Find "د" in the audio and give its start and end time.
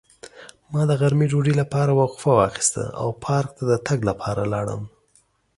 0.89-0.91, 3.71-3.73